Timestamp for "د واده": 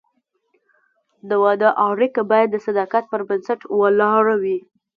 1.29-1.69